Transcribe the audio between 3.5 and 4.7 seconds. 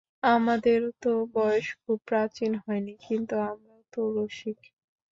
আমরা তো– রসিক।